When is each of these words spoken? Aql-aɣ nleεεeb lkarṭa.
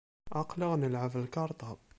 Aql-aɣ 0.39 0.73
nleεεeb 0.77 1.13
lkarṭa. 1.23 1.71